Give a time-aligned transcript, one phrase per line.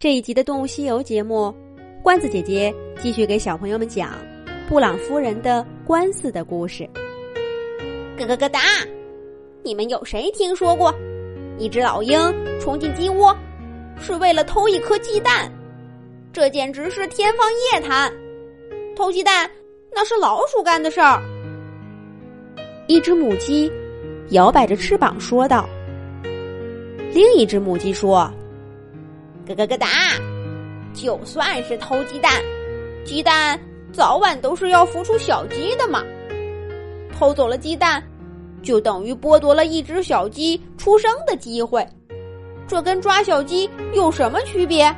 [0.00, 1.52] 这一集的《动物西游》节目，
[2.04, 4.10] 罐子姐姐继续给小朋友们讲
[4.68, 6.88] 布朗夫人的官司的故事。
[8.16, 8.60] 咯咯咯哒！
[9.64, 10.94] 你们有谁听说过，
[11.58, 12.16] 一只老鹰
[12.60, 13.36] 冲进鸡窝
[14.00, 15.50] 是为了偷一颗鸡蛋？
[16.32, 18.08] 这简直是天方夜谭！
[18.94, 19.50] 偷鸡蛋
[19.92, 21.20] 那是老鼠干的事儿。
[22.86, 23.68] 一只母鸡
[24.30, 25.68] 摇摆着翅膀说道。
[27.12, 28.32] 另一只母鸡说。
[29.48, 29.88] 咯咯咯哒！
[30.92, 32.32] 就算是偷鸡蛋，
[33.04, 33.58] 鸡蛋
[33.92, 36.04] 早晚都是要孵出小鸡的嘛。
[37.16, 38.02] 偷走了鸡蛋，
[38.62, 41.86] 就等于剥夺了一只小鸡出生的机会。
[42.66, 44.94] 这跟抓小鸡有什么区别？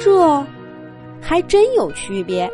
[0.00, 0.44] 这
[1.20, 2.50] 还真有区别。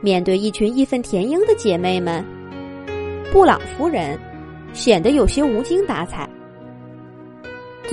[0.00, 2.24] 面对一群义愤填膺的姐妹们，
[3.32, 4.18] 布朗夫人
[4.72, 6.28] 显得有些无精打采。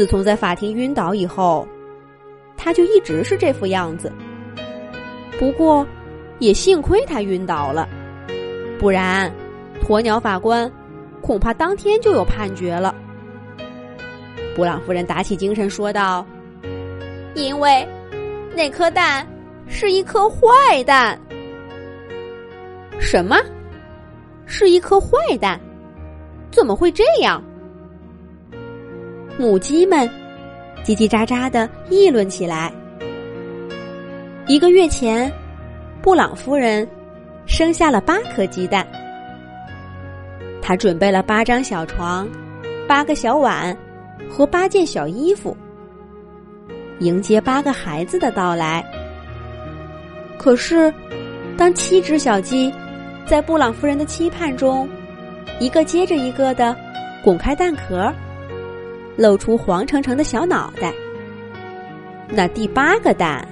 [0.02, 1.68] 自从在法庭晕倒以后，
[2.58, 4.12] 他就一直是这副样子。
[5.38, 5.86] 不过，
[6.40, 7.88] 也幸亏他晕倒了，
[8.80, 9.32] 不然，
[9.80, 10.72] 鸵鸟法官
[11.22, 12.96] 恐怕当天就有判决了。
[14.56, 16.26] 布朗夫人打起精神说道
[17.38, 17.88] ：“因为
[18.56, 19.24] 那颗蛋
[19.68, 21.16] 是一颗坏蛋。
[23.00, 23.38] 什么？
[24.48, 25.62] 是一颗坏蛋？
[26.50, 27.40] 怎么会这样？”
[29.42, 30.08] 母鸡们
[30.86, 32.72] 叽叽喳喳的议论起来。
[34.46, 35.34] 一个月前，
[36.00, 36.88] 布朗夫人
[37.48, 38.86] 生下了八颗鸡蛋。
[40.62, 42.30] 她准备了八张小床、
[42.88, 43.76] 八个小碗
[44.30, 45.58] 和八件小衣服，
[47.00, 48.86] 迎接八个孩子的到来。
[50.38, 50.94] 可是，
[51.58, 52.72] 当七只小鸡
[53.26, 54.88] 在布朗夫人的期盼中，
[55.60, 56.78] 一个接着一个的
[57.24, 58.14] 滚开蛋壳。
[59.22, 60.92] 露出黄澄澄的小脑袋，
[62.28, 63.48] 那第八个蛋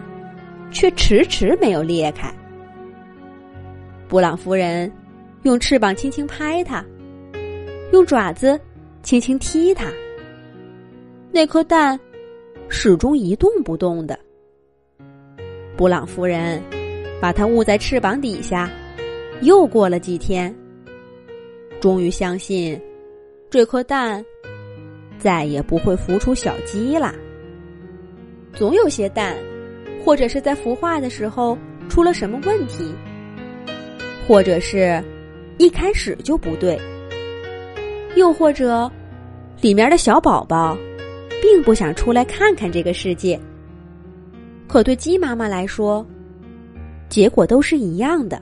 [0.72, 2.34] 却迟迟没有裂开。
[4.08, 4.92] 布朗夫人
[5.44, 6.84] 用翅膀轻轻拍它，
[7.94, 8.60] 用爪子
[9.04, 9.86] 轻轻踢它，
[11.32, 12.00] 那颗蛋
[12.68, 14.18] 始终一动不动的。
[15.78, 16.60] 布朗夫人
[17.22, 18.68] 把它捂在翅膀底下，
[19.42, 20.52] 又过了几天，
[21.80, 22.82] 终于相信
[23.52, 24.26] 这颗蛋。
[25.20, 27.14] 再也不会孵出小鸡啦。
[28.54, 29.36] 总有些蛋，
[30.04, 31.58] 或者是在孵化的时候
[31.88, 32.94] 出了什么问题，
[34.28, 35.04] 或者是
[35.58, 36.80] 一开始就不对，
[38.16, 38.90] 又或者
[39.62, 40.78] 里面的小宝宝
[41.42, 43.40] 并不想出来看看这个世界。
[44.68, 46.06] 可对鸡妈妈来说，
[47.08, 48.42] 结果都是一样的。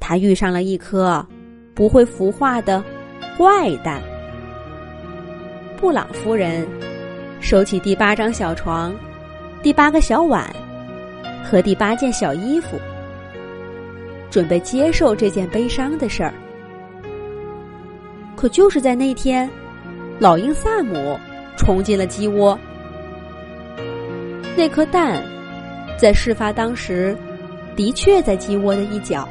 [0.00, 1.24] 它遇上了一颗
[1.74, 2.82] 不会孵化的
[3.36, 4.02] 坏蛋。
[5.82, 6.64] 布朗夫人
[7.40, 8.94] 收起第八张小床、
[9.64, 10.48] 第八个小碗
[11.42, 12.78] 和第八件小衣服，
[14.30, 16.32] 准备接受这件悲伤的事儿。
[18.36, 19.50] 可就是在那天，
[20.20, 21.18] 老鹰萨姆
[21.56, 22.56] 冲进了鸡窝。
[24.56, 25.20] 那颗蛋
[25.98, 27.12] 在事发当时
[27.74, 29.28] 的确在鸡窝的一角。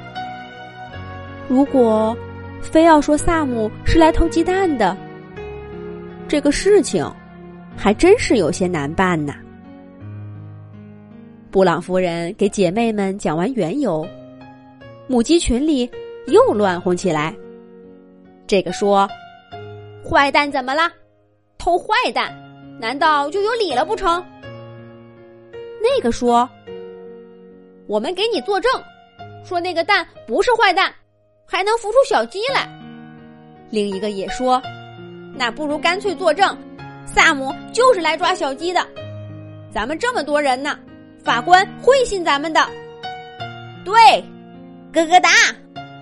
[1.47, 2.13] 如果
[2.62, 4.97] 非要说萨姆是来偷鸡蛋的，
[6.31, 7.06] 这个事情
[7.75, 9.36] 还真是有些难办呐。
[11.52, 14.08] 布朗夫人给姐妹们讲完缘由，
[15.08, 15.92] 母鸡群里
[16.28, 17.36] 又乱哄起来。
[18.47, 19.06] 这个说
[20.09, 20.90] ：“坏蛋怎么了？
[21.58, 22.34] 偷坏蛋，
[22.80, 24.25] 难道就有理了不成？”
[25.84, 26.50] 那个说
[27.88, 28.72] ：“我们给你作证，
[29.44, 30.96] 说那个蛋不是坏蛋，
[31.46, 32.69] 还能孵出小鸡来。”
[33.69, 34.62] 另一个也说。
[35.34, 36.58] 那不如干脆作证，
[37.06, 38.86] 萨姆就是来抓小鸡的。
[39.72, 40.78] 咱们这么多人呢，
[41.24, 42.62] 法官会信咱们的。
[43.84, 43.94] 对，
[44.92, 45.30] 咯咯哒，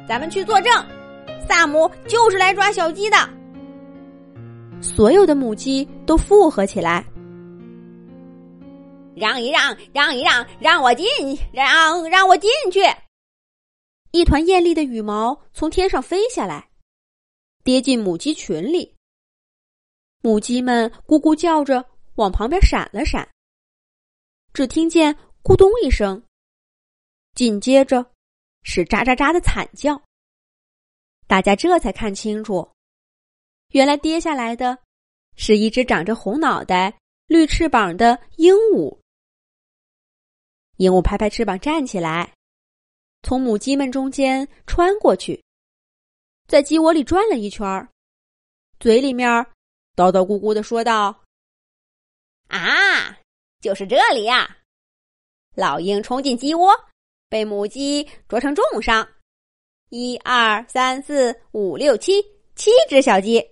[0.08, 0.86] 咱们去作证，
[1.48, 3.18] 萨姆就是来抓小鸡的。
[4.82, 7.06] 所有的母鸡都附和起来，
[9.16, 11.06] 让一让，让一让，让我进，
[11.54, 12.82] 让让我进去。
[14.12, 16.70] 一团艳丽的羽毛从天上飞下来，
[17.64, 18.96] 跌进母鸡群里。
[20.22, 23.26] 母鸡们咕咕叫着往旁边闪了闪，
[24.52, 26.22] 只听见咕咚一声，
[27.36, 28.06] 紧接着
[28.64, 30.02] 是喳喳喳的惨叫。
[31.26, 32.70] 大家这才看清楚，
[33.70, 34.78] 原来跌下来的
[35.38, 39.00] 是一只长着红脑袋、绿翅膀的鹦鹉。
[40.76, 42.34] 鹦鹉拍拍翅膀站起来，
[43.24, 45.42] 从母鸡们中间穿过去，
[46.48, 47.88] 在鸡窝里转了一圈儿
[48.82, 49.48] 嘴里面。
[50.00, 51.26] 叨叨咕咕的说道
[52.48, 53.20] ：“啊，
[53.60, 54.60] 就是这里呀！
[55.56, 56.74] 老鹰冲进鸡窝，
[57.28, 59.06] 被母鸡啄成重伤。
[59.90, 62.22] 一二三四五六七，
[62.56, 63.46] 七只小鸡。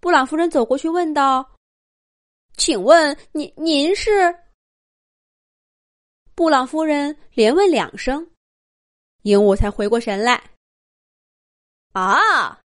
[0.00, 1.56] 布朗夫人走过去问道
[2.56, 4.32] ：“请问您您是？”
[6.36, 8.30] 布朗夫人连问两声，
[9.22, 10.52] 鹦鹉才回过神来。
[11.94, 12.56] 哦，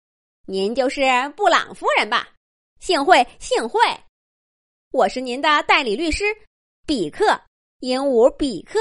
[0.50, 1.04] 您就是
[1.36, 2.28] 布朗夫人吧？
[2.80, 3.80] 幸会，幸会！
[4.90, 6.24] 我是您的代理律师，
[6.88, 7.40] 比克，
[7.82, 8.80] 鹦鹉比克。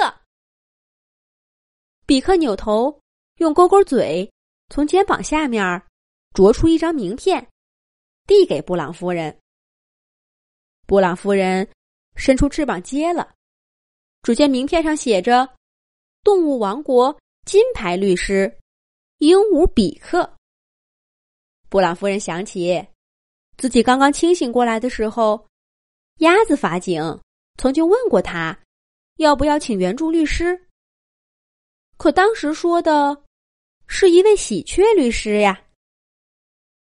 [2.07, 3.03] 比克扭头，
[3.37, 4.33] 用勾勾嘴
[4.71, 5.83] 从肩膀下面
[6.33, 7.47] 啄出一张名片，
[8.27, 9.39] 递给布朗夫人。
[10.87, 11.71] 布朗夫人
[12.17, 13.35] 伸出翅膀接了。
[14.23, 15.47] 只见名片上写着
[16.25, 17.15] “动物王国
[17.45, 18.59] 金牌律师
[19.19, 20.35] 鹦鹉比克”。
[21.69, 22.87] 布朗夫人想起
[23.57, 25.47] 自己刚刚清醒过来的时候，
[26.19, 27.21] 鸭子法警
[27.57, 28.59] 曾经问过他
[29.17, 30.67] 要不要请援助律师，
[31.97, 33.25] 可当时说的
[33.87, 35.61] 是一位喜鹊律师呀。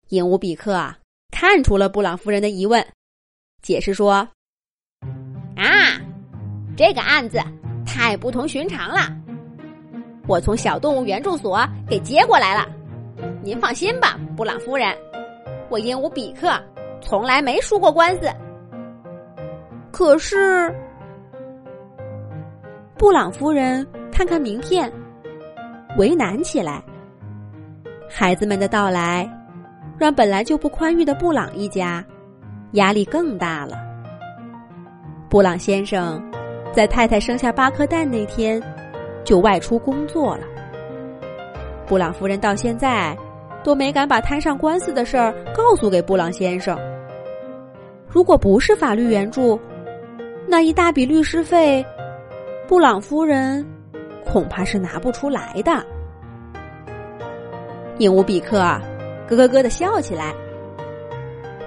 [0.10, 1.00] 鹦鹉比克啊，
[1.32, 2.86] 看出了布朗夫人的疑问，
[3.62, 4.28] 解释说
[5.56, 6.02] ：“啊。”
[6.78, 7.38] 这个案子
[7.86, 9.14] 太不同寻常了，
[10.28, 12.81] 我从小动物援助所给接过来了。
[13.44, 14.88] 您放心吧，布朗夫人，
[15.70, 16.52] 我鹦鹉比克
[17.02, 18.30] 从来没输过官司。
[19.92, 20.74] 可是，
[22.98, 24.92] 布朗夫人看看名片，
[25.98, 26.84] 为难起来。
[28.10, 29.30] 孩子们的到来，
[29.98, 32.04] 让本来就不宽裕的布朗一家
[32.74, 33.78] 压力更大了。
[35.30, 36.22] 布朗先生。
[36.74, 38.64] 在太太生下八颗蛋那天，
[39.26, 40.46] 就外出工作了。
[41.92, 43.14] 布朗夫人到现在
[43.66, 46.80] 都没敢把摊上官司的事儿告诉给布朗先生。
[48.08, 49.60] 如果不是法律援助，
[50.48, 51.86] 那一大笔律师费，
[52.66, 53.66] 布朗夫人
[54.26, 55.86] 恐怕是拿不出来的。
[57.98, 58.60] 鹦鹉比克
[59.28, 60.34] 咯咯咯的笑起来，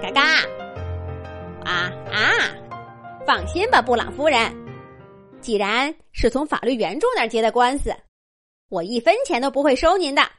[0.01, 0.21] 嘎嘎！
[1.63, 2.17] 啊啊！
[3.27, 4.39] 放心吧，布朗夫人。
[5.39, 7.91] 既然是从法律援助那儿接的官司，
[8.69, 10.31] 我一分钱都不会收您的。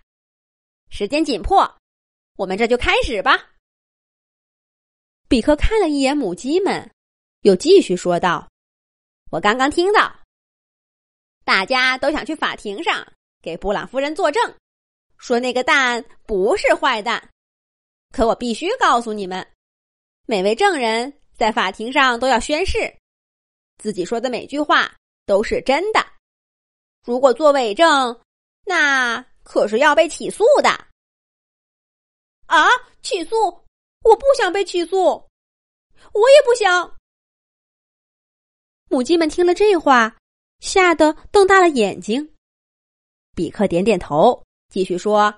[0.90, 1.78] 时间紧迫，
[2.37, 3.52] 我们这就开始吧。
[5.28, 6.90] 比克看了一眼母鸡们，
[7.43, 8.49] 又继续说道
[9.31, 10.20] ：“我刚刚听到，
[11.44, 13.06] 大家都想去法庭上
[13.43, 14.55] 给布朗夫人作证，
[15.19, 17.28] 说那个蛋不是坏蛋。
[18.12, 19.46] 可我必须告诉你们，
[20.26, 22.93] 每位证人在法庭上都要宣誓。”
[23.78, 24.90] 自己说的每句话
[25.26, 26.06] 都是真的，
[27.06, 28.20] 如果做伪证，
[28.64, 30.69] 那可是要被起诉的。
[32.47, 32.67] 啊！
[33.00, 33.37] 起诉？
[34.03, 35.05] 我不想被起诉，
[36.12, 36.97] 我也不想。
[38.88, 40.17] 母鸡们听了这话，
[40.58, 42.35] 吓得瞪大了眼睛。
[43.37, 45.32] 比克点点头，继续说：“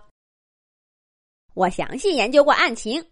[1.52, 3.10] 我详细研究过案情，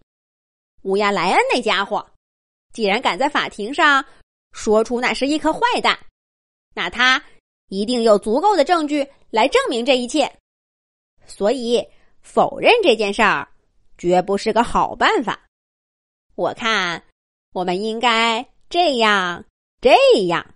[0.81, 2.09] 乌鸦莱恩那家伙，
[2.73, 4.03] 既然敢在法庭上……”
[4.51, 5.99] 说出那是一颗坏蛋，
[6.73, 7.23] 那他
[7.69, 10.31] 一定有足够的证据来证明这一切，
[11.25, 11.85] 所以
[12.21, 13.47] 否认这件事儿
[13.97, 15.39] 绝不是个好办法。
[16.35, 17.03] 我看
[17.53, 19.43] 我们应该这样
[19.81, 19.95] 这
[20.27, 20.53] 样。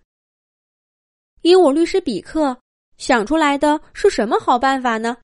[1.41, 2.55] 鹦鹉律师比克
[2.97, 5.17] 想出来的是什么好办法呢？